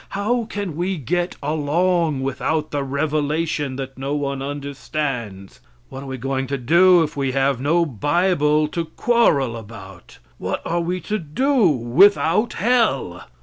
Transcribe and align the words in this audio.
How 0.17 0.45
can 0.45 0.75
we 0.75 0.97
get 0.97 1.35
along 1.43 2.21
without 2.21 2.71
the 2.71 2.83
revelation 2.83 3.75
that 3.75 3.99
no 3.99 4.15
one 4.15 4.41
understands? 4.41 5.59
What 5.89 6.01
are 6.01 6.05
we 6.07 6.17
going 6.17 6.47
to 6.47 6.57
do 6.57 7.03
if 7.03 7.15
we 7.15 7.33
have 7.33 7.61
no 7.61 7.85
bible 7.85 8.67
to 8.69 8.85
quarrel 8.85 9.55
about? 9.55 10.17
What 10.39 10.63
are 10.65 10.81
we 10.81 11.01
to 11.01 11.19
do 11.19 11.53
without 11.67 12.53
hell? 12.53 13.25